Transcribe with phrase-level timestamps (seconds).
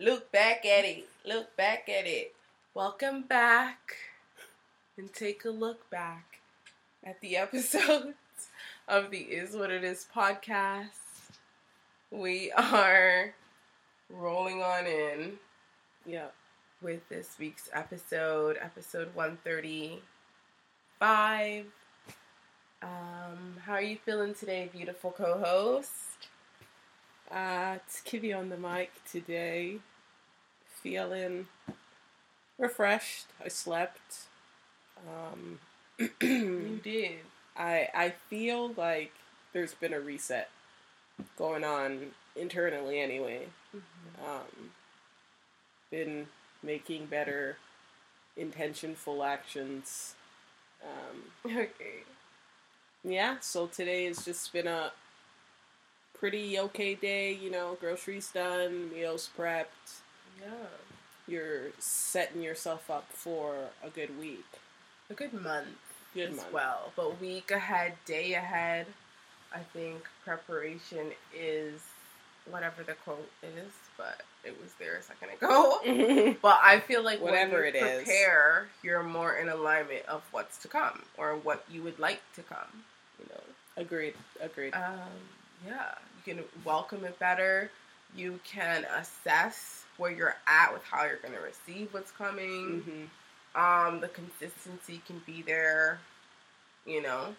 [0.00, 1.06] Look back at it.
[1.26, 2.34] Look back at it.
[2.72, 3.96] Welcome back.
[4.96, 6.40] And take a look back
[7.04, 8.14] at the episodes
[8.88, 11.34] of the Is What It Is podcast.
[12.10, 13.34] We are
[14.08, 15.32] rolling on in.
[16.06, 16.32] Yep.
[16.80, 21.66] With this week's episode, episode 135.
[22.82, 26.28] Um, how are you feeling today, beautiful co host?
[27.30, 29.80] Uh, it's Kibby on the mic today.
[30.82, 31.46] Feeling
[32.58, 33.26] refreshed.
[33.44, 34.26] I slept.
[35.08, 35.58] Um,
[35.98, 37.20] you did.
[37.56, 39.12] I I feel like
[39.52, 40.48] there's been a reset
[41.36, 43.48] going on internally anyway.
[43.76, 44.30] Mm-hmm.
[44.30, 44.70] Um,
[45.90, 46.26] been
[46.62, 47.56] making better
[48.36, 50.14] intentionful actions.
[50.82, 52.04] Um, okay.
[53.02, 54.92] Yeah, so today has just been a
[56.14, 60.02] pretty okay day, you know, groceries done, meals prepped.
[60.40, 60.48] Yeah.
[61.28, 64.44] You're setting yourself up for a good week.
[65.10, 65.68] A good month
[66.14, 66.52] good as month.
[66.52, 66.92] well.
[66.96, 68.86] But week ahead, day ahead,
[69.54, 71.80] I think preparation is
[72.50, 76.36] whatever the quote is, but it was there a second ago.
[76.42, 78.84] but I feel like whatever when you it prepare, is.
[78.84, 82.84] you're more in alignment of what's to come or what you would like to come.
[83.18, 83.82] You know.
[83.82, 84.14] Agreed.
[84.40, 84.74] Agreed.
[84.74, 84.98] Um,
[85.66, 87.70] yeah, you can welcome it better.
[88.16, 92.82] You can assess where you're at with how you're going to receive what's coming.
[92.82, 93.90] Mm-hmm.
[93.92, 96.00] Um, the consistency can be there,
[96.86, 97.34] you know,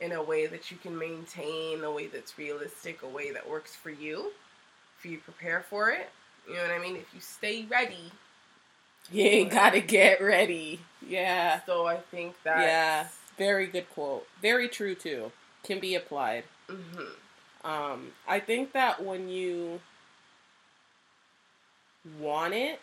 [0.00, 3.74] in a way that you can maintain, a way that's realistic, a way that works
[3.74, 4.30] for you,
[4.98, 6.10] if you prepare for it.
[6.46, 6.96] You know what I mean?
[6.96, 8.12] If you stay ready,
[9.10, 10.80] you ain't gotta get ready.
[11.06, 11.60] Yeah.
[11.64, 13.06] So I think that yeah,
[13.38, 14.26] very good quote.
[14.42, 15.32] Very true too.
[15.62, 16.44] Can be applied.
[16.68, 17.70] Mm-hmm.
[17.70, 19.80] Um, I think that when you
[22.18, 22.80] want it,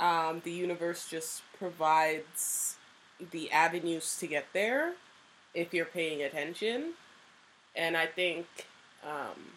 [0.00, 0.28] yeah.
[0.28, 2.76] um, the universe just provides
[3.30, 4.94] the avenues to get there
[5.54, 6.92] if you're paying attention.
[7.74, 8.46] And I think
[9.04, 9.52] um,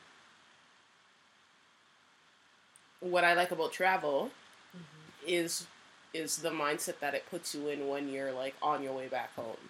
[2.99, 4.31] what I like about travel
[4.75, 5.27] mm-hmm.
[5.27, 5.67] is
[6.13, 9.33] is the mindset that it puts you in when you're like on your way back
[9.35, 9.69] home.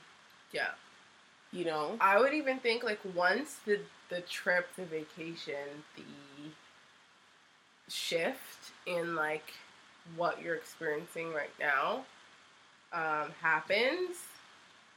[0.51, 0.69] Yeah.
[1.53, 1.97] You know?
[1.99, 3.79] I would even think like once the
[4.09, 6.03] the trip, the vacation, the
[7.91, 9.53] shift in like
[10.15, 12.03] what you're experiencing right now
[12.93, 14.17] um, happens,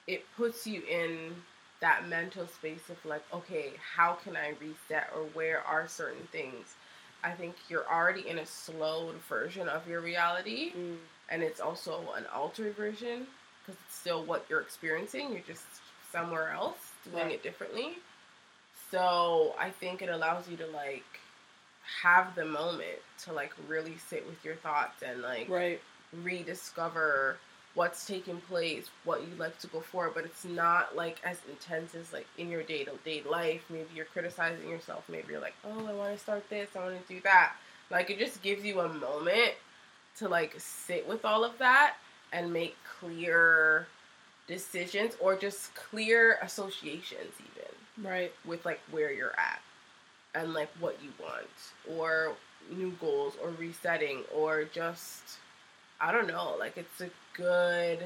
[0.07, 1.35] it puts you in
[1.81, 6.75] that mental space of like, okay, how can I reset or where are certain things?
[7.23, 10.97] I think you're already in a slowed version of your reality, mm.
[11.31, 13.27] and it's also an altered version
[13.61, 15.33] because it's still what you're experiencing.
[15.33, 15.65] You're just
[16.13, 17.33] somewhere else doing right.
[17.33, 17.99] it differently.
[18.91, 21.05] So I think it allows you to like
[22.03, 25.81] have the moment to like really sit with your thoughts and like right.
[26.23, 27.37] rediscover
[27.75, 31.95] what's taking place, what you'd like to go for, but it's not like as intense
[31.95, 33.63] as like in your day to day life.
[33.69, 35.05] Maybe you're criticizing yourself.
[35.09, 37.55] Maybe you're like, oh, I want to start this, I want to do that.
[37.91, 39.55] Like it just gives you a moment
[40.19, 41.97] to like sit with all of that
[42.33, 43.87] and make clear
[44.47, 49.61] decisions or just clear associations even right with like where you're at
[50.35, 52.33] and like what you want or
[52.71, 55.39] new goals or resetting or just
[56.01, 58.01] I don't know, like it's a good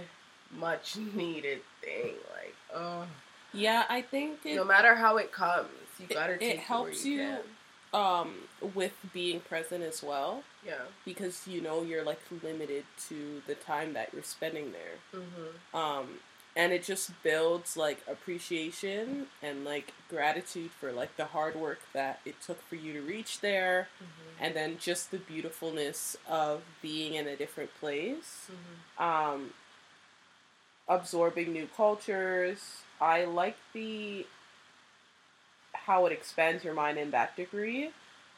[0.57, 3.07] much needed thing like oh.
[3.53, 5.69] Yeah I think it, no matter how it comes
[5.99, 8.35] you gotta it, it helps you, you um
[8.75, 10.43] with being present as well.
[10.67, 10.75] Yeah.
[11.05, 15.21] Because you know you're like limited to the time that you're spending there.
[15.21, 15.77] Mm-hmm.
[15.77, 16.09] um
[16.59, 22.19] and it just builds like appreciation and like gratitude for like the hard work that
[22.27, 23.89] it took for you to reach there.
[24.03, 24.45] Mm-hmm.
[24.45, 28.51] and then just the beautifulness of being in a different place.
[28.51, 29.03] Mm-hmm.
[29.03, 29.51] um
[30.89, 32.79] absorbing new cultures.
[33.01, 34.27] I like the
[35.75, 37.91] how it expands your mind in that degree.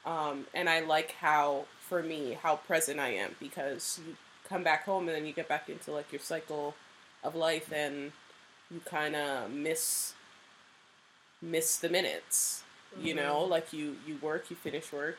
[0.05, 3.35] Um and i like how for me how present i am.
[3.41, 4.17] Because you
[4.47, 6.75] come back home and then you get back into like your cycle
[7.23, 8.13] of life and
[8.71, 10.15] you kind of miss
[11.43, 12.63] miss the minutes
[12.95, 13.07] mm-hmm.
[13.07, 15.19] you know like you you work you finish work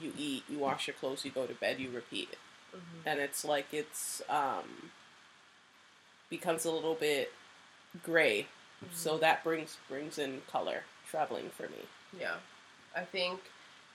[0.00, 2.30] you eat you wash your clothes you go to bed you repeat
[2.74, 3.08] mm-hmm.
[3.08, 4.90] and it's like it's um
[6.28, 7.32] becomes a little bit
[8.02, 8.94] gray mm-hmm.
[8.94, 11.84] so that brings brings in color traveling for me
[12.18, 12.36] yeah
[12.96, 13.40] i think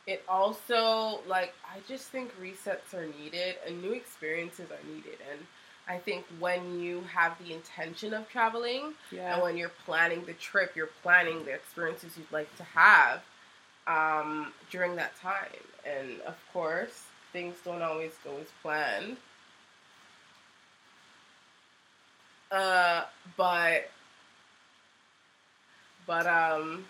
[0.05, 5.39] it also like i just think resets are needed and new experiences are needed and
[5.87, 9.33] I think when you have the intention of traveling yeah.
[9.33, 13.21] and when you're planning the trip, you're planning the experiences you'd like to have,
[13.87, 15.45] um, during that time.
[15.85, 19.17] And of course, things don't always go as planned.
[22.51, 23.03] Uh,
[23.37, 23.89] but
[26.07, 26.85] but um,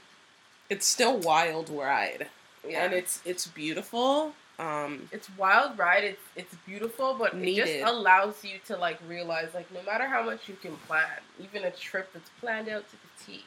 [0.70, 2.28] it's still wild ride,
[2.68, 4.34] yeah, and it's it's beautiful.
[4.58, 6.04] Um, it's wild ride.
[6.04, 7.58] It's it's beautiful, but Needed.
[7.68, 11.06] it just allows you to like realize like no matter how much you can plan,
[11.40, 13.44] even a trip that's planned out to the T,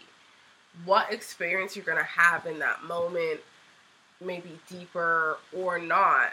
[0.85, 3.41] what experience you're gonna have in that moment,
[4.21, 6.33] maybe deeper or not,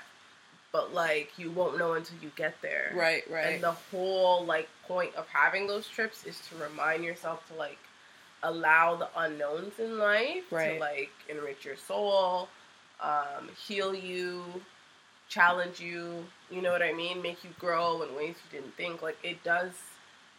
[0.73, 2.91] but like you won't know until you get there.
[2.93, 7.47] right, right, And the whole like point of having those trips is to remind yourself
[7.49, 7.77] to like
[8.43, 10.73] allow the unknowns in life Right.
[10.73, 12.49] to like enrich your soul,
[13.01, 14.43] um, heal you,
[15.29, 16.25] challenge you.
[16.51, 17.21] You know what I mean?
[17.21, 19.01] Make you grow in ways you didn't think.
[19.01, 19.71] Like it does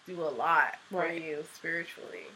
[0.07, 1.21] do a lot for Right.
[1.23, 2.27] you spiritually.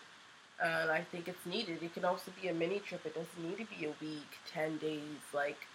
[0.62, 1.82] And I think it's needed.
[1.82, 3.06] It can also be a mini trip.
[3.06, 5.00] It doesn't need to be a week, ten days.
[5.32, 5.66] Like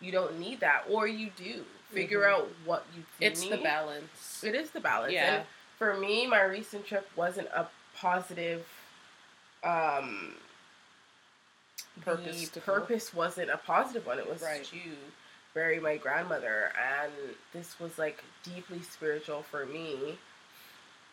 [0.00, 1.64] you don't need that, or you do.
[1.90, 2.32] Figure Mhm.
[2.32, 3.04] out what you.
[3.20, 4.44] it's the balance.
[4.44, 5.12] It is the balance.
[5.14, 5.36] Yeah.
[5.36, 5.46] And
[5.78, 7.66] for me, my recent trip wasn't a
[7.96, 8.66] positive
[9.64, 10.34] um
[12.04, 14.18] Purpose The purpose wasn't a positive one.
[14.18, 14.64] It was Right.
[14.64, 14.78] to
[15.54, 17.12] bury my grandmother and
[17.52, 20.18] this was like deeply spiritual for me.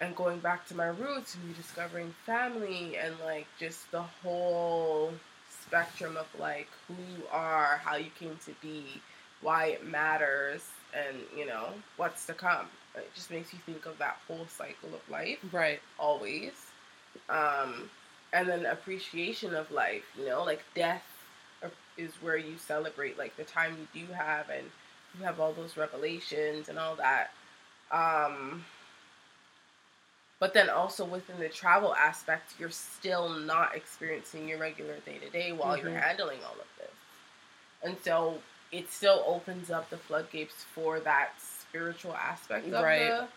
[0.02, 5.14] And going back to my roots and rediscovering family and like just the whole
[5.50, 9.02] spectrum of like who you are, how you came to be,
[9.42, 10.62] why it matters,
[10.94, 12.68] and you know, what's to come.
[12.96, 15.82] It just makes you think of that whole cycle of life Right.
[15.98, 16.52] always.
[17.30, 17.90] Um,
[18.34, 21.06] and then appreciation of life, you know, like death
[21.98, 24.70] is where you celebrate like the time you do have and
[25.18, 27.32] you have all those revelations and all that.
[27.92, 28.66] Um,
[30.40, 35.30] but then also within the travel aspect, you're still not experiencing your regular day to
[35.30, 36.02] day while you're Mhm.
[36.02, 36.92] handling all of this.
[37.84, 38.42] And so
[38.72, 43.10] it still opens up the floodgates for that spiritual aspect of Right.
[43.12, 43.28] the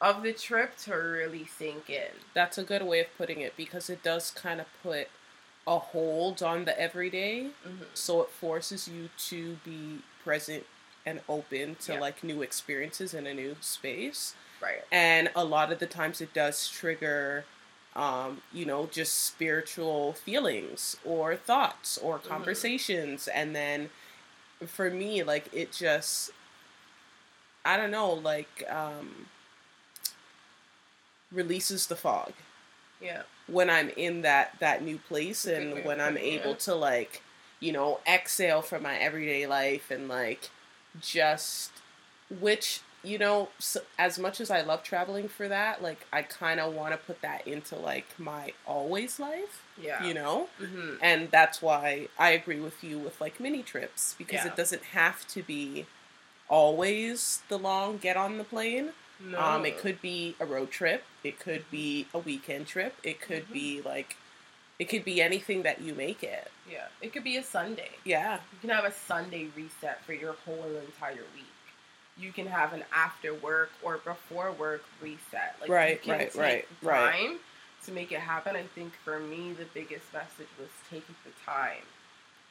[0.00, 2.10] of the trip to really sink in.
[2.34, 5.08] That's a good way of putting it because it does kind of put
[5.66, 7.50] a hold on the everyday.
[7.66, 7.84] Mm-hmm.
[7.94, 10.64] So it forces you to be present
[11.04, 12.00] and open to Yeah.
[12.00, 14.34] like new experiences in a new space.
[14.60, 14.82] Right.
[14.90, 17.44] And a lot of the times it does trigger,
[17.94, 22.28] um, you know, just spiritual feelings or thoughts or Mhm.
[22.28, 23.28] conversations.
[23.28, 23.90] And then
[24.66, 26.30] for me, like, it just,
[27.64, 29.28] I don't know, like, um,
[31.32, 32.32] releases the fog
[33.00, 33.22] Yeah.
[33.46, 36.54] when I'm in that that new place That's a good and of when I'm able
[36.56, 37.22] to like
[37.60, 40.50] you know exhale from my everyday life and like
[41.00, 41.70] just
[42.30, 46.58] which you know s as much as I love traveling for that like I kind
[46.60, 50.02] of want to put that into like my always life Yeah.
[50.04, 54.44] you know hmm and that's why I agree with you with like mini trips because
[54.44, 54.48] Yeah.
[54.48, 55.86] it doesn't have to be
[56.48, 58.90] always the long get on the plane
[59.20, 59.40] No.
[59.40, 61.04] um, it could be a road trip.
[61.24, 62.94] It could be a weekend trip.
[63.02, 63.52] It could Mhm.
[63.52, 64.16] be like,
[64.78, 66.50] it could be anything that you make it.
[66.70, 66.88] Yeah.
[67.00, 67.90] It could be a Sunday.
[68.04, 71.44] Yeah, You can have a Sunday reset for your whole entire week.
[72.18, 75.56] You can have an after work or before work reset.
[75.60, 77.38] Like Right, right, right, right.
[77.84, 78.56] to make it happen.
[78.56, 81.82] I think for me the biggest message was taking the time.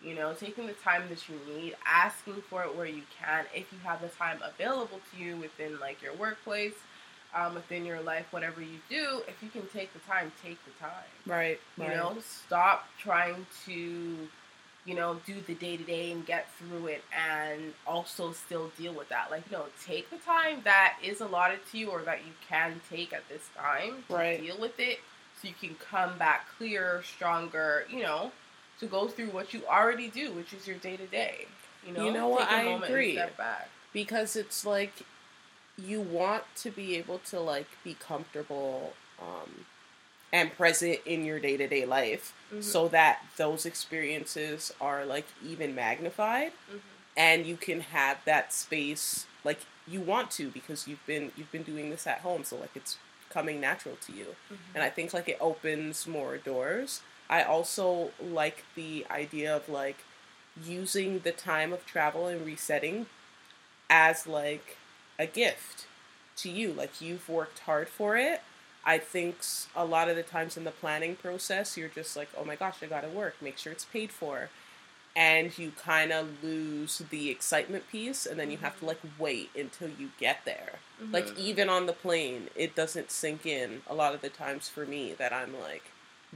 [0.03, 3.71] You know, taking the time that you need, asking for it where you can, if
[3.71, 6.73] you have the time available to you within like your workplace,
[7.35, 10.71] um, within your life, whatever you do, if you can take the time, take the
[10.79, 10.91] time.
[11.25, 11.59] right.
[11.77, 11.93] You right.
[11.95, 13.73] know, stop trying to,
[14.85, 18.93] you know, do the day to day and get through it and also still deal
[18.93, 19.31] with that.
[19.31, 23.11] Like, no, take the time that is allotted to you or that you can take
[23.11, 24.39] at this time to Right.
[24.41, 24.99] deal with it
[25.41, 28.31] so you can come back clearer, stronger, you know,
[28.79, 31.45] to go through what you already do, which is your day to day.
[31.85, 32.49] You know, You know what?
[32.49, 33.17] I agree.
[33.93, 34.93] Because it's like
[35.77, 39.65] you want to be able to like be comfortable um,
[40.33, 42.63] and present in your day to day life, Mhm.
[42.63, 46.51] so that those experiences are like even magnified.
[46.71, 46.79] Mhm.
[47.17, 51.63] and you can have that space like you want to because you've been you've been
[51.63, 52.97] doing this at home so like it's
[53.29, 54.57] coming natural to you Mhm.
[54.73, 59.97] and i think like it opens more doors i also like the idea of like
[60.63, 63.05] using the time of travel and resetting
[63.89, 64.77] as like
[65.19, 65.85] a gift
[66.37, 66.71] to you.
[66.73, 68.41] Like you've worked hard for it.
[68.85, 69.37] I think
[69.75, 72.77] a lot of the times in the planning process you're just like oh my gosh
[72.81, 73.35] i gotta work.
[73.41, 74.49] Make sure it's paid for.
[75.15, 79.49] And you kind of lose the excitement piece and then you have to like wait
[79.57, 80.79] until you get there.
[81.11, 81.37] Like Mhm.
[81.37, 85.13] even on the plane it doesn't sink in a lot of the times for me
[85.13, 85.83] that i'm like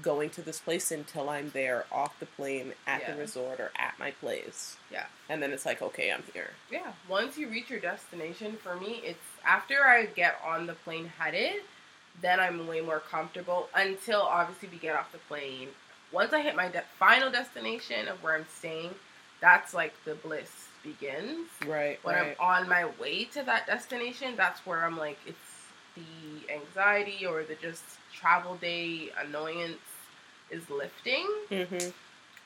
[0.02, 3.12] going to this place until I'm there off the plane at Yeah.
[3.14, 4.78] the resort or at my place.
[4.92, 5.08] Yeah.
[5.28, 6.52] And then it's like, okay, I'm here.
[6.72, 6.94] Yeah.
[7.08, 11.64] Once you reach your destination, for me, it's after I get on the plane headed,
[12.22, 15.70] then I'm way more comfortable until obviously we get off the plane.
[16.12, 18.96] Once I hit my de- final destination of where I'm staying,
[19.42, 21.48] that's like the bliss begins.
[21.68, 22.00] Right.
[22.04, 22.36] When right.
[22.40, 25.38] I'm on my way to that destination, that's where I'm like, it's
[25.96, 27.84] the anxiety or the just
[28.20, 29.78] travel day annoyance
[30.52, 31.90] is lifting mm-hmm.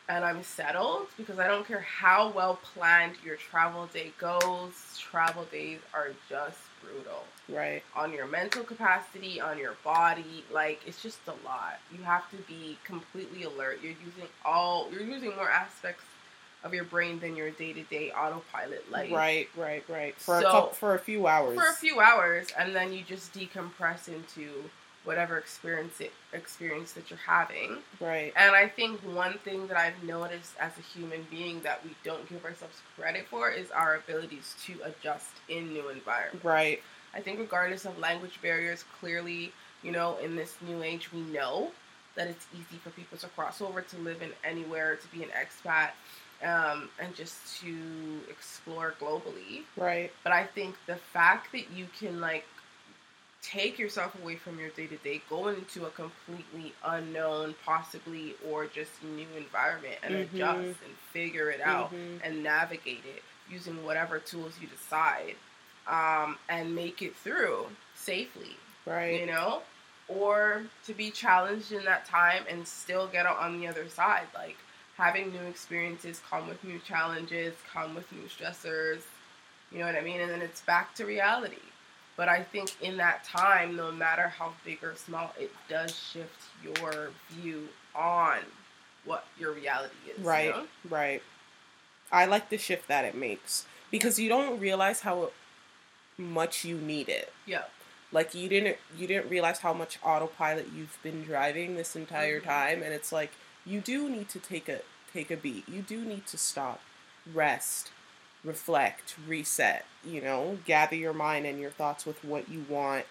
[0.09, 4.73] and I'm settled because I don't care how well planned your travel day goes.
[4.99, 7.83] Travel days are just brutal Right.
[7.95, 10.43] on your mental capacity, on your body.
[10.51, 11.79] Like it's just a lot.
[11.95, 13.79] You have to be completely alert.
[13.81, 14.89] You're using all.
[14.91, 16.03] You're using more aspects
[16.63, 19.11] of your brain than your day to day autopilot life.
[19.11, 19.49] Right.
[19.57, 19.83] Right.
[19.89, 20.15] Right.
[20.15, 21.57] For a couple, for a few hours.
[21.57, 24.69] For a few hours, and then you just decompress into
[25.03, 27.77] whatever experience it, experience that you're having.
[27.99, 28.33] Right.
[28.35, 32.27] And I think one thing that I've noticed as a human being that we don't
[32.29, 36.45] give ourselves credit for is our abilities to adjust in new environments.
[36.45, 36.81] Right.
[37.13, 39.51] I think regardless of language barriers, clearly,
[39.83, 41.71] you know, in this new age, we know
[42.15, 45.29] that it's easy for people to cross over to live in anywhere, to be an
[45.29, 45.91] expat,
[46.43, 47.75] um, and just to
[48.29, 49.63] explore globally.
[49.77, 50.11] Right.
[50.23, 52.45] But I think the fact that you can like
[53.43, 58.65] take yourself away from your day to day, go into a completely unknown, possibly or
[58.65, 60.23] just new environment and Mhm.
[60.23, 62.21] adjust and figure it out Mhm.
[62.23, 65.35] and navigate it using whatever tools you decide
[65.87, 69.19] um, and make it through safely, Right.
[69.19, 69.61] you know?
[70.07, 74.27] Or to be challenged in that time and still get out on the other side.
[74.33, 74.57] Like
[74.95, 79.01] having new experiences come with new challenges, come with new stressors,
[79.71, 80.21] you know what I mean?
[80.21, 81.57] And then it's back to reality.
[82.15, 86.41] But I think in that time, no matter how big or small, it does shift
[86.63, 88.39] your view on
[89.05, 90.19] what your reality is.
[90.19, 90.49] you Right.
[90.55, 90.67] know?
[90.89, 91.23] Right.
[92.11, 95.31] I like the shift that it makes because you don't realize how
[96.17, 97.33] much you need it.
[97.47, 97.63] Yeah.
[98.11, 102.43] Like you didn't you didn't realize how much autopilot you've been driving this entire Mhm.
[102.45, 103.31] time and it's like
[103.65, 105.67] you do need to take a take a beat.
[105.67, 106.81] You do need to stop,
[107.33, 107.91] rest,
[108.43, 113.05] reflect, reset, you know, gather your mind and your thoughts with what you want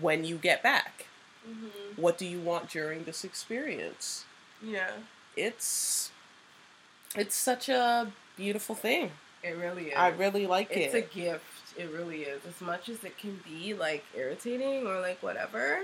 [0.00, 1.06] when you get back.
[1.48, 2.00] Mm-hmm.
[2.00, 4.24] What do you want during this experience?
[4.62, 4.90] Yeah.
[5.36, 6.10] It's
[7.16, 9.12] it's such a beautiful thing.
[9.42, 9.94] It really is.
[9.96, 10.98] I really like it's it.
[10.98, 11.44] It's a gift.
[11.76, 12.44] It really is.
[12.44, 15.80] As much as it can be like irritating or like whatever,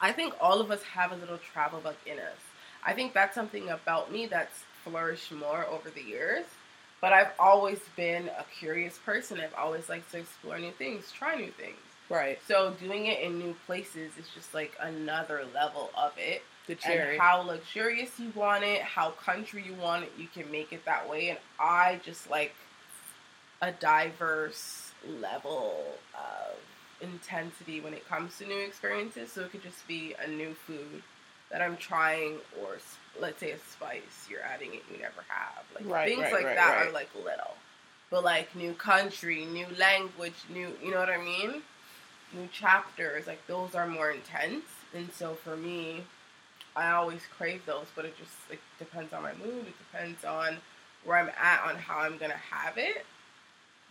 [0.00, 2.38] I think all of us have a little travel bug in us.
[2.84, 6.44] I think that's something about me that's flourished more over the years.
[7.02, 9.40] But I've always been a curious person.
[9.40, 11.76] I've always liked to explore new things, try new things.
[12.08, 12.38] right.
[12.46, 16.42] So doing it in new places is just like another level of it.
[16.68, 17.14] The cherry.
[17.14, 20.84] And how luxurious you want it, how country you want it, you can make it
[20.84, 21.30] that way.
[21.30, 22.54] And I just like
[23.60, 25.82] a diverse level
[26.14, 26.56] of
[27.00, 29.32] intensity when it comes to new experiences.
[29.32, 31.02] So it could just be a new food
[31.52, 32.78] that I'm trying, or
[33.20, 35.64] let's say a spice you're adding it you never have.
[35.74, 37.54] Like Right, things right, like right, that are like little.
[38.10, 41.62] But like new country, new language, new, you know what I mean?
[42.34, 44.64] New chapters, like those are more intense.
[44.94, 46.02] And so for me,
[46.74, 49.66] I always crave those, but it just like depends on my mood.
[49.66, 50.56] It depends on
[51.04, 53.04] where I'm at, on how I'm gonna have it,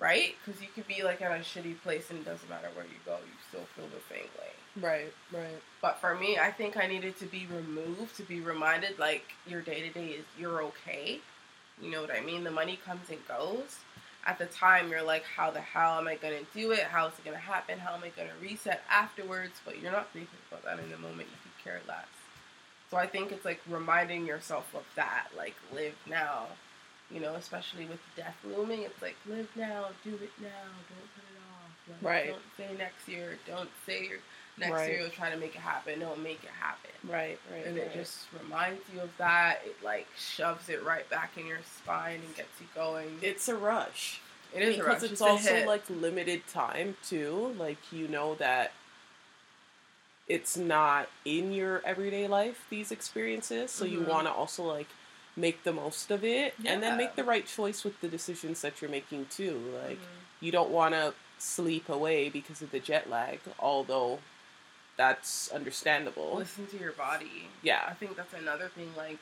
[0.02, 0.36] right?
[0.44, 3.00] Because you could be like at a shitty place and it doesn't matter where you
[3.06, 4.52] go, you still feel the same way.
[4.82, 5.14] right.
[5.32, 5.62] Right.
[5.82, 9.62] But for me, I think I needed to be removed to be reminded like your
[9.62, 11.22] day to day is you're okay.
[11.82, 12.44] You know what I mean?
[12.44, 13.78] The money comes and goes.
[14.26, 16.84] At the time, you're like, how the hell am I gonna do it?
[16.84, 17.80] How is it gonna happen?
[17.80, 19.62] How am I gonna reset afterwards?
[19.66, 21.30] But you're not thinking about that in the moment.
[21.30, 22.06] You could care less.
[22.92, 26.48] So I think it's like reminding yourself of that, like live now.
[27.14, 30.48] You know, especially with death looming, it's like live now, do it now,
[30.90, 32.02] don't put it off.
[32.04, 32.28] Like, Right.
[32.30, 33.38] Don't say next year.
[33.46, 34.20] Don't say you're
[34.58, 34.90] next Right.
[34.92, 36.00] year you'll try to make it happen.
[36.00, 36.92] No, make it happen.
[37.04, 37.38] Right.
[37.52, 37.66] Right.
[37.66, 37.88] And right.
[37.88, 39.62] it just reminds you of that.
[39.66, 43.20] It like shoves it right back in your spine and gets you going.
[43.22, 44.22] it's a rush.
[44.54, 45.12] it is a because rush.
[45.12, 47.54] it's a also like limited time too.
[47.58, 48.72] Like you know that
[50.28, 54.06] it's not in your everyday life these experiences, so you Mhm.
[54.08, 54.88] want to also like
[55.36, 58.82] make the most of it and then make the right choice with the decisions that
[58.82, 59.58] you're making too.
[59.86, 60.06] Like Mhm.
[60.42, 64.20] you don't want to sleep away because of the jet lag, although
[64.98, 66.36] that's understandable.
[66.36, 67.48] listen to your body.
[67.64, 67.86] Yeah.
[67.88, 68.94] I think that's another thing.
[68.96, 69.18] Like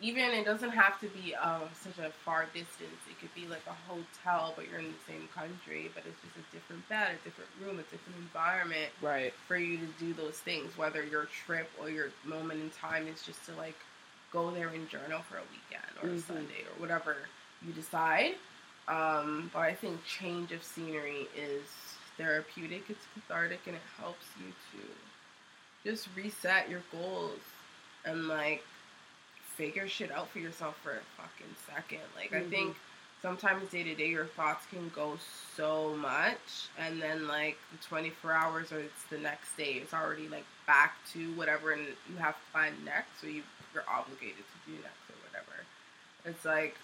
[0.00, 3.00] even it doesn't have to be uh, such a far distance.
[3.10, 6.36] It could be like a hotel, but you're in the same country, but it's just
[6.48, 9.34] a different bed, a different room, a different environment Right.
[9.46, 10.78] for you to do those things.
[10.78, 13.76] Whether your trip or your moment in time is just to like
[14.32, 16.22] go there and journal for a weekend or a Mhm.
[16.26, 17.16] Sunday or whatever
[17.62, 18.36] you decide.
[18.88, 21.68] Um, but I think change of scenery is
[22.16, 22.88] therapeutic.
[22.90, 24.88] It's cathartic, and it helps you to
[25.84, 27.40] just reset your goals
[28.04, 28.64] and like
[29.56, 32.02] figure shit out for yourself for a fucking second.
[32.16, 32.50] Like I Mhm.
[32.50, 32.76] think
[33.22, 35.18] sometimes day to day your thoughts can go
[35.56, 40.28] so much and then like the 24 hours or it's the next day it's already
[40.28, 43.42] like back to whatever and you have to find next or you,
[43.74, 45.64] you're obligated to do next or whatever
[46.24, 46.76] it's like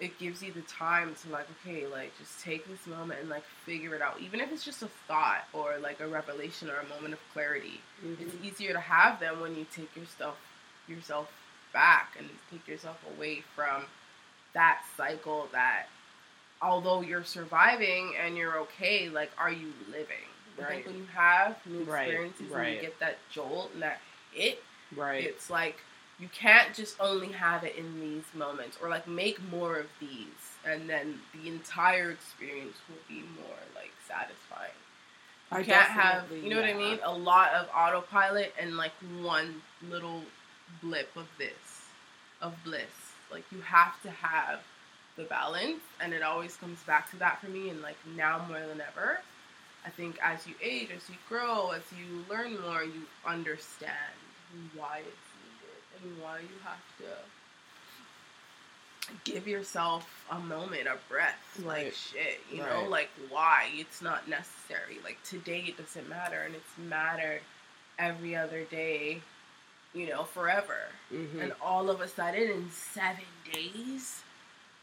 [0.00, 3.44] it gives you the time to like okay like just take this moment and like
[3.64, 6.88] figure it out even if it's just a thought or like a revelation or a
[6.88, 7.80] moment of clarity
[8.20, 8.44] it's Mhm.
[8.44, 10.36] easier to have them when you take your stuff
[10.88, 11.30] yourself
[11.72, 13.84] back and take yourself away from
[14.54, 15.86] that cycle that
[16.60, 20.16] although you're surviving and you're okay like are you living
[20.58, 20.68] Right.
[20.68, 22.74] think when you have new Right, experiences and right.
[22.76, 24.00] you get that jolt and that
[24.32, 24.62] hit
[24.94, 25.24] Right.
[25.24, 25.76] it's like
[26.20, 30.56] you can't just only have it in these moments or like make more of these
[30.66, 34.70] and then the entire experience will be more like satisfying
[35.50, 36.98] you I can't have you know what I mean?
[37.04, 38.92] A lot of autopilot and like
[39.22, 40.22] one little
[40.82, 41.88] blip of this
[42.40, 43.01] of bliss.
[43.32, 44.60] Like you have to have
[45.16, 48.60] the balance and it always comes back to that for me and like now more
[48.60, 49.20] than ever.
[49.84, 53.92] I think as you age, as you grow, as you learn more, you understand
[54.76, 57.04] why it's needed and why you have to
[59.24, 61.58] give yourself a moment, a breath.
[61.64, 61.94] Like Right.
[61.94, 63.70] shit, you know, like why?
[63.74, 64.98] It's not necessary.
[65.02, 67.40] Like today it doesn't matter and it's mattered
[67.98, 69.20] every other day,
[69.94, 70.78] you know, forever.
[71.12, 71.40] Mhm.
[71.40, 74.22] And all of a sudden in seven days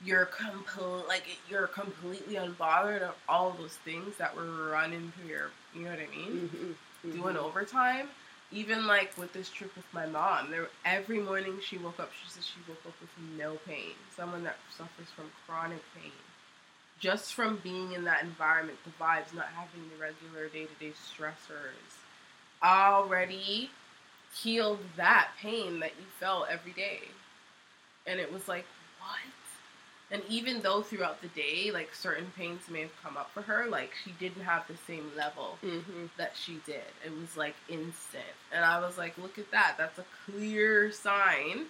[0.02, 5.52] you're complete like you're completely unbothered of all those things that were running through your
[5.74, 6.78] you know what I mean?
[7.04, 7.12] Mhm.
[7.14, 7.44] doing Mhm.
[7.44, 8.10] overtime.
[8.52, 12.12] Even like with this trip with my mom, there every morning she woke up.
[12.14, 13.94] She said she woke up with no pain.
[14.16, 16.12] Someone that suffers from chronic pain,
[17.00, 20.94] just from being in that environment, the vibes, not having the regular day to day
[20.94, 21.94] stressors,
[22.64, 23.70] already
[24.34, 27.02] healed that pain that you felt every day.
[28.08, 28.66] And it was like,
[29.00, 29.20] what?
[30.12, 33.68] And even though throughout the day, like certain pains may have come up for her,
[33.70, 36.10] like she didn't have the same level Mhm.
[36.18, 36.84] that she did.
[37.06, 38.24] It was like instant.
[38.52, 39.76] And I was like, look at that.
[39.78, 41.68] That's a clear sign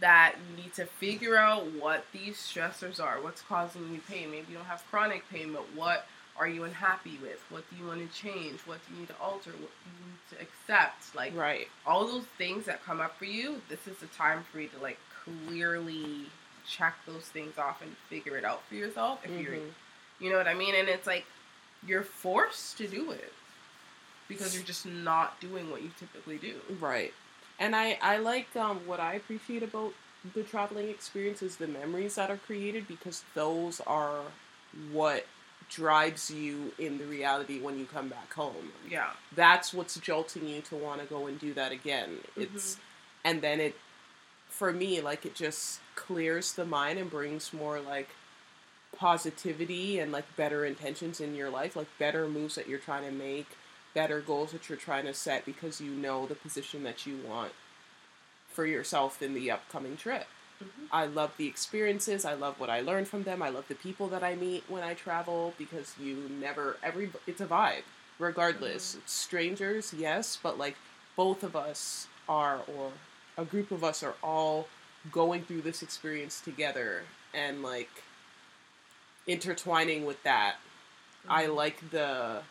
[0.00, 3.20] that you need to figure out what these stressors are.
[3.20, 4.30] What's causing you pain?
[4.32, 7.40] Maybe you don't have chronic pain, but what are you unhappy with?
[7.50, 8.60] What do you want to change?
[8.66, 9.52] What do you need to alter?
[9.52, 11.14] What do you to accept?
[11.14, 11.68] Like Right.
[11.86, 14.78] all those things that come up for you, this is the time for you to
[14.78, 16.26] like clearly
[16.66, 19.72] check those things off and figure it out for yourself if you're Mhm.
[20.18, 20.74] you know what I mean?
[20.74, 21.26] And it's like
[21.86, 23.32] you're forced to do it
[24.28, 26.60] because you're just not doing what you typically do.
[26.80, 27.12] Right.
[27.58, 29.94] And I, I like um, what I appreciate about
[30.34, 34.22] the traveling experience is the memories that are created because those are
[34.90, 35.26] what
[35.68, 38.72] drives you in the reality when you come back home.
[38.88, 39.10] Yeah.
[39.34, 42.18] That's what's jolting you to want to go and do that again.
[42.30, 42.42] Mm-hmm.
[42.42, 42.78] It's
[43.24, 43.76] and then it
[44.48, 48.08] for me like it just clears the mind and brings more like
[48.96, 53.12] positivity and like better intentions in your life, like better moves that you're trying to
[53.12, 53.46] make,
[53.94, 57.52] better goals that you're trying to set because you know the position that you want
[58.48, 60.26] for yourself in the upcoming trip.
[60.62, 60.88] Mhm.
[60.90, 62.24] I love the experiences.
[62.24, 63.42] I love what I learn from them.
[63.42, 67.40] I love the people that I meet when I travel because you never every it's
[67.40, 67.82] a vibe
[68.18, 68.96] regardless.
[68.96, 69.08] Mhm.
[69.08, 70.76] Strangers, yes, but like
[71.16, 72.92] both of us are or
[73.36, 74.68] a group of us are all
[75.12, 78.02] going through this experience together and like
[79.26, 80.56] intertwining with that.
[81.28, 81.54] I Mhm.
[81.56, 82.42] like the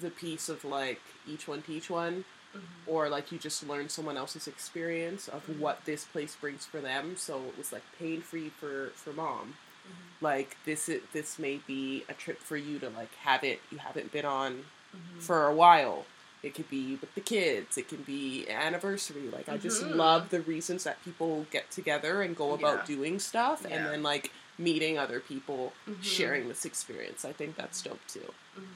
[0.00, 2.60] the piece of like each one teach one Mhm.
[2.86, 7.16] or like you just learn someone else's experience of what this place brings for them
[7.16, 10.22] so it was like pain free for for mom Mhm.
[10.22, 13.78] like this is, this may be a trip for you to like have it you
[13.78, 15.22] haven't been on Mhm.
[15.22, 16.04] for a while
[16.42, 19.94] it could be with the kids it can be anniversary like i just Mhm.
[19.94, 22.96] love the reasons that people get together and go about Yeah.
[22.96, 23.76] doing stuff Yeah.
[23.76, 26.02] and then like meeting other people Mhm.
[26.02, 28.66] sharing this experience i think that's dope too Mhm.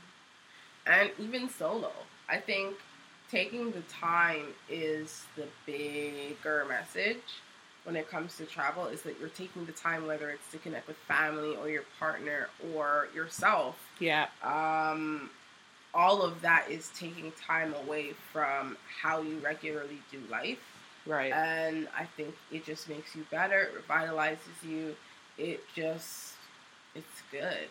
[0.89, 1.93] And even solo,
[2.29, 2.77] I think
[3.31, 7.23] taking the time is the bigger message
[7.85, 10.87] when it comes to travel is that you're taking the time whether it's to connect
[10.89, 15.31] with family or your partner or yourself yeah um,
[15.95, 20.59] all of that is taking time away from how you regularly do life
[21.07, 21.33] Right.
[21.33, 23.61] and I think it just makes you better.
[23.61, 24.97] It revitalizes you.
[25.39, 26.33] It just,
[26.97, 27.69] it's good.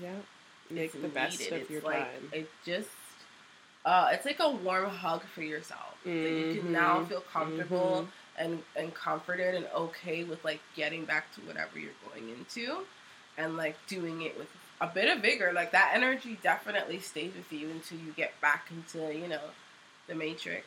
[0.00, 0.12] yeah.
[0.70, 1.54] Make It's the best needed.
[1.54, 2.28] of It's your like, time.
[2.32, 2.88] It just,
[3.88, 5.94] uh, it's like a warm hug for yourself.
[6.04, 7.08] That you can now Mhm.
[7.08, 12.28] feel comfortable and and comforted and okay with like getting back to whatever you're going
[12.36, 12.64] into,
[13.38, 14.48] and like doing it with
[14.80, 15.52] a bit of vigor.
[15.52, 19.46] Like that energy definitely stays with you until you get back into you know
[20.08, 20.66] the matrix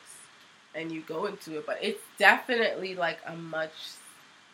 [0.74, 1.66] and you go into it.
[1.66, 3.76] But it's definitely like a much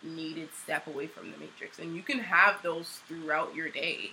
[0.03, 4.13] needed step away from the matrix, and you can have those throughout your day.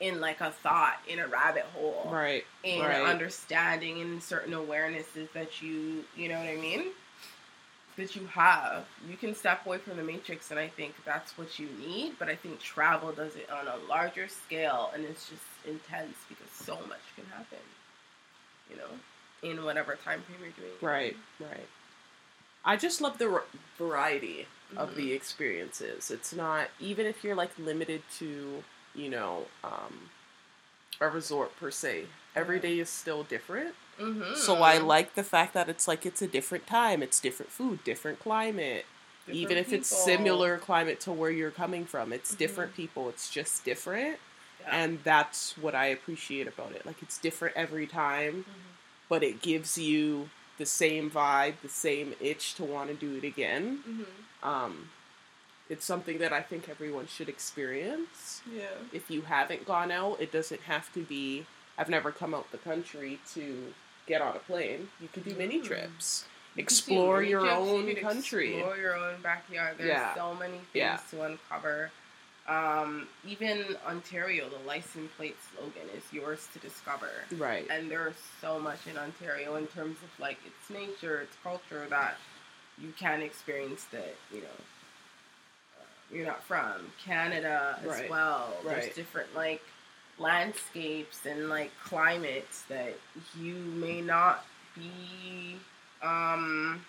[0.00, 2.44] In like a thought, in a rabbit hole, Right.
[2.64, 3.02] in Right.
[3.02, 6.92] understanding and certain awarenesses that you you know what I mean
[7.96, 11.58] that you have you can step away from the matrix and I think that's what
[11.58, 15.42] you need but I think travel does it on a larger scale and it's just
[15.66, 17.58] intense because so much can happen
[18.70, 18.88] you know
[19.42, 20.78] in whatever time frame you're doing.
[20.80, 21.16] Right.
[21.40, 21.68] Right.
[22.64, 23.44] I just love the r-
[23.76, 24.94] variety of Mhm.
[24.96, 26.10] the experiences.
[26.10, 28.62] It's not even if you're like limited to,
[28.94, 30.10] you know, um,
[31.00, 32.06] a resort per se.
[32.36, 33.74] Every day is still different.
[33.98, 34.36] Mhm.
[34.36, 37.82] So I like the fact that it's like it's a different time, it's different food,
[37.84, 38.86] different climate.
[39.26, 42.38] Different even if it's similar climate to where you're coming from, it's Mhm.
[42.38, 43.08] different people.
[43.08, 44.18] It's just different,
[44.60, 44.68] Yeah.
[44.70, 46.86] and that's what I appreciate about it.
[46.86, 48.76] Like it's different every time, Mhm.
[49.08, 53.24] but it gives you the same vibe, the same itch to want to do it
[53.24, 53.82] again.
[53.86, 54.46] Mhm.
[54.46, 54.90] Um,
[55.70, 58.42] it's something that I think everyone should experience.
[58.52, 61.46] yeah If you haven't gone out, it doesn't have to be.
[61.78, 63.72] I've never come out the country to
[64.06, 64.88] get on a plane.
[65.00, 65.64] You could do mini Mm.
[65.64, 66.24] trips.
[66.56, 68.56] You Explore your you own could country.
[68.56, 69.76] Explore your own backyard.
[69.78, 70.14] There's Yeah.
[70.14, 70.96] so many things Yeah.
[71.12, 71.90] to uncover.
[72.48, 77.10] Um, even Ontario, the license plate slogan is yours to discover.
[77.32, 77.66] Right.
[77.70, 82.16] And there's so much in Ontario in terms of like its nature, its culture that
[82.76, 84.58] you can experience that, you know,
[86.12, 86.92] you're not from.
[87.04, 88.10] Canada as Right.
[88.10, 88.56] well.
[88.62, 88.82] Right.
[88.82, 89.62] There's different like
[90.18, 92.94] landscapes and like climates that
[93.38, 94.44] you may not
[94.74, 95.58] be
[96.02, 96.84] um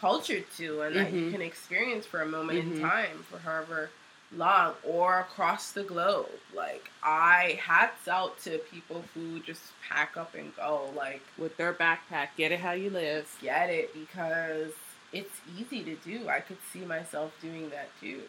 [0.00, 1.32] cultured to and that you Mhm.
[1.32, 2.80] can experience for a moment in Mhm.
[2.88, 3.90] time for however
[4.30, 6.30] long or across the globe.
[6.54, 10.92] Like I hats out to people who just pack up and go.
[10.94, 13.28] Like With their backpack, get it how you live.
[13.40, 14.72] get it because
[15.12, 16.28] it's easy to do.
[16.28, 18.22] I could see myself doing that too.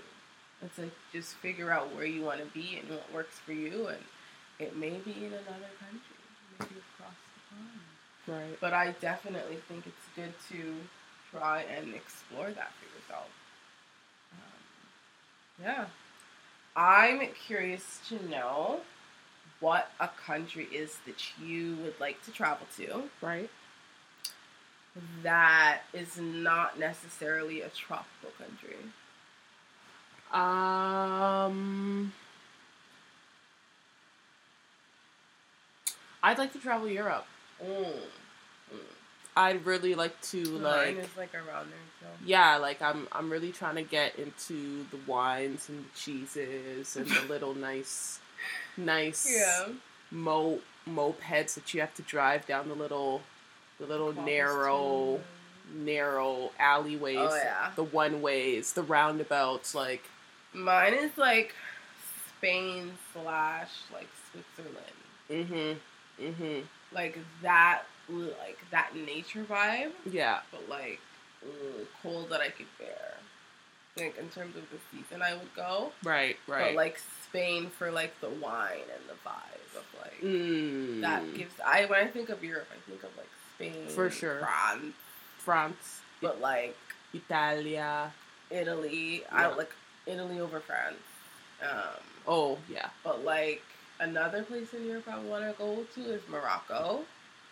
[0.61, 3.87] It's like just figure out where you want to be and what works for you,
[3.87, 3.99] and
[4.59, 6.17] it may be in another country,
[6.59, 8.39] maybe across the pond.
[8.41, 8.57] Right.
[8.59, 10.75] But I definitely think it's good to
[11.31, 13.29] try and explore that for yourself.
[14.33, 15.85] Um, yeah.
[16.75, 18.81] I'm curious to know
[19.59, 23.49] what a country is that you would like to travel to Right.
[25.23, 28.77] That is not necessarily a tropical country.
[30.31, 32.13] Um,
[36.21, 37.25] I'd like to travel Europe.
[37.63, 37.93] Mm.
[39.35, 43.51] I'd really like to Mine like is like around there yeah, like I'm I'm really
[43.51, 48.19] trying to get into the wines and the cheeses and the little nice
[48.75, 49.69] nice Yeah.
[50.11, 53.21] mo mopeds that you have to drive down the little
[53.79, 55.19] the little narrow
[55.73, 57.71] narrow alleyways, Oh, yeah.
[57.75, 60.03] the one ways, the roundabouts, like
[60.53, 61.53] Mine is like
[62.37, 64.77] Spain slash like Switzerland.
[65.29, 66.23] mm-hmm.
[66.25, 66.59] Mm-hmm.
[66.91, 70.39] Like that like that nature vibe, Yeah.
[70.51, 70.99] but like
[71.45, 73.17] mm, cold that I could bear.
[73.97, 75.91] Like in terms of the season I would go.
[76.03, 76.67] Right, right.
[76.69, 81.01] But like Spain for like the wine and the vibe of like mm.
[81.01, 84.39] that gives I when I think of Europe I think of like Spain For sure.
[84.39, 84.93] France
[85.37, 86.77] France, but like
[87.13, 88.11] Italia.
[88.49, 89.49] Italy Yeah.
[89.49, 89.71] I like
[90.07, 90.95] Italy over France
[91.61, 92.89] um Oh, yeah.
[93.03, 93.61] but like
[93.99, 97.01] another place in Europe I want to go to is Morocco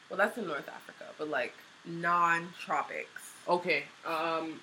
[0.10, 1.54] well that's in North Africa but like
[1.86, 3.84] non-tropics Okay.
[4.06, 4.62] Um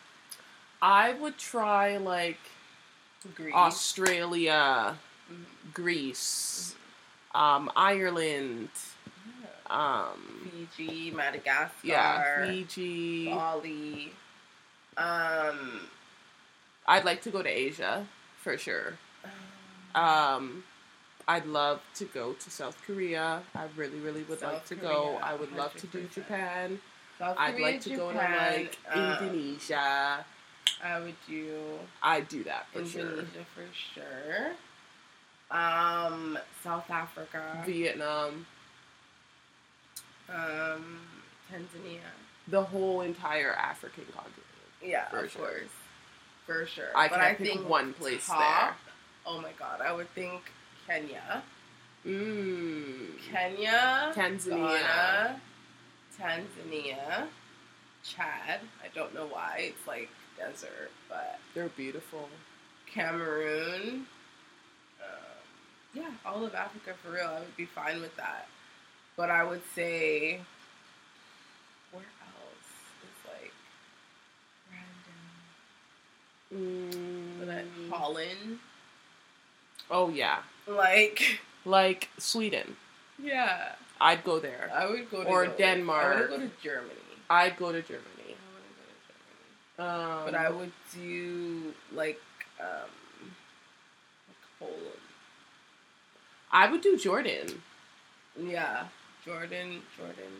[0.83, 2.41] I would try like
[3.35, 4.97] Greece Australia,
[5.33, 5.45] Mhm.
[5.73, 6.75] Greece,
[7.35, 8.69] um, Ireland.
[9.71, 13.27] Um, Fiji Madagascar yeah, Fiji.
[13.27, 14.13] Bali
[14.97, 15.81] um
[16.87, 18.07] I'd like to go to Asia
[18.43, 18.99] for sure.
[19.95, 20.65] Um,
[21.27, 23.43] I'd love to go to South Korea.
[23.55, 25.19] I really, really would like to Korea, go.
[25.23, 26.81] I would love to do Japan.
[27.19, 30.25] South I'd Korea, like to go to Japan, like uh, Indonesia.
[30.83, 34.53] I would do I'd do that for Indonesia for sure.
[35.51, 37.63] Um, South Africa.
[37.65, 38.47] Vietnam.
[40.29, 41.01] Um,
[41.53, 42.01] Tanzania.
[42.49, 44.41] the whole entire African continent.
[44.83, 45.41] Yeah, For of sure.
[45.43, 45.71] course,
[46.47, 46.89] for sure.
[46.95, 48.77] I but can't I think one place top,
[49.27, 50.43] Oh my god, I would think
[50.87, 51.43] Kenya,
[52.07, 53.19] Mmm.
[53.33, 54.81] Kenya, Tanzania.
[54.81, 55.41] Ghana,
[56.21, 57.27] Tanzania,
[58.03, 58.61] Chad.
[58.83, 62.29] I don't know why it's like desert, but They're beautiful.
[62.93, 64.07] Cameroon.
[65.01, 65.17] Um,
[65.95, 67.27] yeah, all of Africa for real.
[67.29, 68.47] I would be fine with that.
[69.17, 70.41] But I would say,
[71.93, 72.71] where else
[73.03, 73.53] is like
[76.51, 76.91] random?
[76.91, 77.91] Mm.
[77.91, 78.59] Holland,
[79.91, 82.77] Oh yeah, like like Sweden.
[83.23, 84.71] yeah, I'd go there.
[84.75, 86.31] I would go to Or go- I Denmark.
[86.31, 86.91] would go to Germany.
[87.31, 88.35] I'd go to I Germany.
[88.55, 90.03] wouldn't go to Germany.
[90.19, 92.21] Um, But I would do like
[92.61, 92.91] um
[94.29, 95.01] like Poland.
[96.51, 97.63] I would do Jordan.
[98.37, 98.89] Yeah,
[99.25, 100.33] Jordan, Jordan.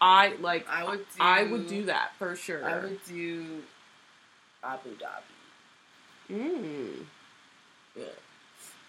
[0.00, 0.66] I like.
[0.68, 1.04] I would do.
[1.20, 2.64] I would do that for sure.
[2.64, 3.62] I would do
[4.64, 6.32] Abu Dhabi.
[6.32, 7.04] Mm.
[7.96, 8.04] Yeah.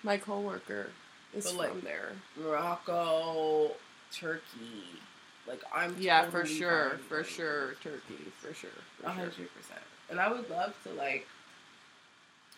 [0.01, 0.89] My coworker
[1.35, 2.13] is But, from there.
[2.37, 3.71] Morocco,
[4.11, 4.99] Turkey.
[5.47, 9.11] Like I'm Yeah, for totally sure, for sure, Turkey, for sure, A for sure.
[9.13, 9.81] hundred percent.
[10.09, 11.27] And I would love to like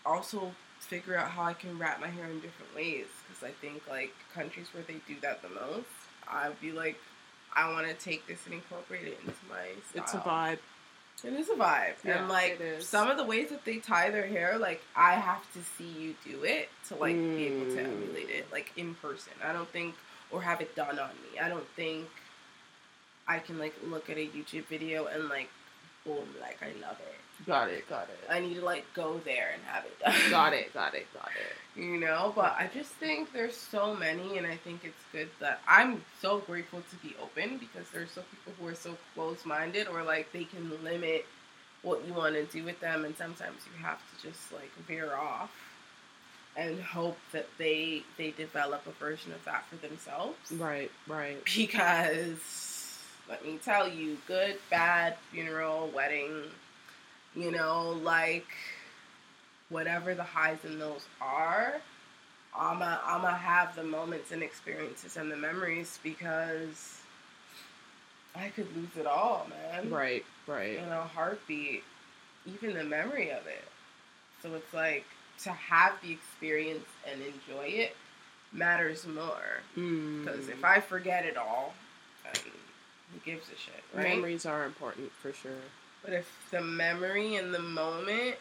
[0.05, 3.81] also figure out how I can wrap my hair in different ways because I think
[3.89, 5.87] like countries where they do that the most,
[6.31, 6.97] I'd be like,
[7.55, 10.03] I want to take this and incorporate it into my style.
[10.03, 10.57] It's a vibe.
[11.23, 14.27] It is a vibe, Yeah, and like some of the ways that they tie their
[14.27, 17.85] hair, like I have to see you do it to like be able to Mm.
[17.85, 19.31] emulate it, like in person.
[19.43, 19.95] I don't think,
[20.29, 21.39] or have it done on me.
[21.41, 22.07] I don't think
[23.27, 25.49] I can like look at a YouTube video and like,
[26.05, 27.15] boom, like I love it.
[27.45, 28.19] Got it, got it.
[28.29, 30.31] I need to like go there and have it done.
[30.31, 31.55] Got it, got it, got it.
[31.77, 35.59] You know, but I just think there's so many, and I think it's good that
[35.67, 39.89] I'm so grateful to be open because there's so people who are so close minded
[39.89, 41.25] or like they can limit
[41.81, 45.13] what you want to do with them, and sometimes you have to just like veer
[45.15, 45.51] off
[46.55, 50.37] and hope that they they develop a version of that for themselves.
[50.53, 51.43] Right, right.
[51.43, 56.43] Because let me tell you, good, bad, funeral, wedding,
[57.35, 58.47] you know, like
[59.69, 61.75] whatever the highs and lows are,
[62.57, 67.01] I'ma I'ma have the moments and experiences and the memories because
[68.35, 69.89] I could lose it all, man.
[69.89, 70.77] Right, right.
[70.77, 71.83] In a heartbeat,
[72.45, 73.65] even the memory of it.
[74.41, 75.05] So it's like
[75.43, 77.95] to have the experience and enjoy it
[78.53, 79.61] matters more.
[79.77, 80.23] Mm.
[80.23, 81.73] Because if I forget it all,
[82.23, 82.33] then
[83.11, 84.15] who gives a shit, right?
[84.15, 85.51] Memories are important for sure.
[86.05, 88.35] But if the memory and the moment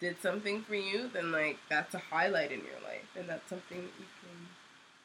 [0.00, 3.78] did something for you, then like that's a highlight in your life, and that's something
[3.78, 4.46] that you can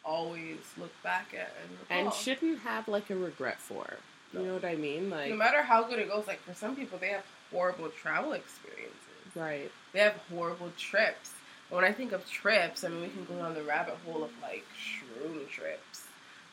[0.04, 1.52] always look back at
[1.90, 3.96] and And shouldn't have like a regret for.
[4.32, 4.46] You No.
[4.46, 5.10] know what I mean?
[5.10, 8.34] Like, no matter how good it goes, like for some people, they have horrible travel
[8.34, 8.92] experiences.
[9.36, 9.72] right.
[9.92, 11.32] They have horrible trips.
[11.70, 14.30] When I think of trips, I mean, we can go down the rabbit hole of
[14.42, 16.04] like shroom trips.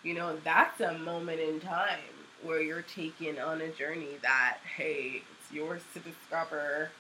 [0.03, 2.01] You know, that's a moment in time
[2.43, 6.91] where you're taken on a journey that, hey, it's yours to discover,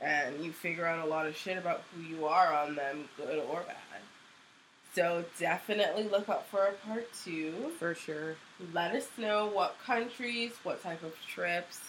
[0.00, 3.38] and you figure out a lot of shit about who you are on them, good
[3.50, 3.76] or bad.
[4.94, 7.72] So definitely look up for a part two.
[7.78, 8.36] For sure.
[8.72, 11.80] Let us know what countries, what type of trips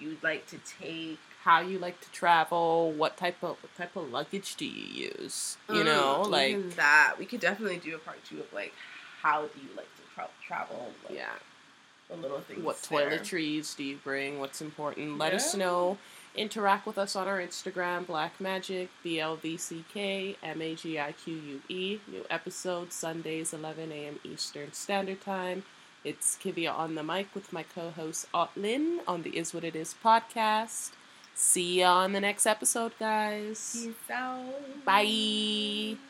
[0.00, 1.18] you'd like to take.
[1.42, 2.90] How you like to travel?
[2.92, 5.58] What type of what type of luggage do you use?
[5.70, 7.16] You know, Mm, like even that.
[7.18, 8.72] We could definitely do a part two of like
[9.20, 10.90] how do you like to tra- travel?
[11.06, 11.32] like, yeah.
[12.08, 12.62] The little things.
[12.62, 13.10] What there.
[13.10, 14.38] toiletries do you bring?
[14.38, 15.18] What's important?
[15.18, 15.98] Let us know.
[16.36, 20.74] Interact with us on our Instagram, Black Magic, B L V C K M A
[20.74, 21.98] G I Q U E.
[22.10, 24.18] New episode Sundays, 11 a.m.
[24.24, 25.62] Eastern Standard Time.
[26.02, 29.76] It's Kivia on the mic with my co host Otlin on the Is What It
[29.76, 30.90] Is podcast.
[31.34, 33.84] See ya on the next episode, guys.
[33.84, 34.84] Peace out.
[34.84, 35.96] Bye.